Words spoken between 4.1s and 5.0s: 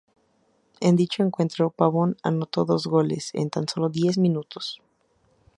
minutos.